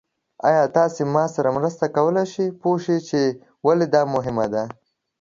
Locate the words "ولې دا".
3.65-4.01